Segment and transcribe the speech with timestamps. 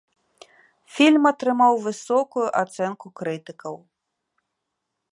[0.93, 3.75] Фільм атрымаў высокую ацэнку крытыкаў.